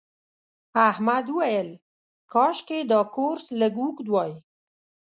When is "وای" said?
4.09-4.33